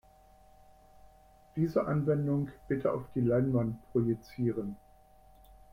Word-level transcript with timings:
Diese 1.55 1.85
Anwendung 1.85 2.49
bitte 2.67 2.91
auf 2.91 3.03
die 3.13 3.21
Leinwand 3.21 3.77
projizieren. 3.91 4.75